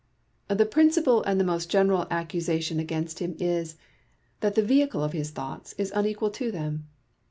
The 0.47 0.65
principal 0.65 1.21
and 1.25 1.39
the 1.39 1.43
most 1.43 1.69
general 1.69 2.07
accusation 2.09 2.79
against 2.79 3.19
him 3.19 3.35
is, 3.39 3.77
that 4.39 4.55
the 4.55 4.63
vehicle 4.63 5.03
of 5.03 5.11
his 5.13 5.29
thoughts 5.29 5.73
is 5.77 5.93
unequal 5.95 6.31
to 6.31 6.51
them. 6.51 6.87